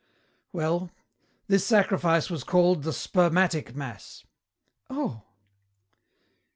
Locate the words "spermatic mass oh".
2.91-5.21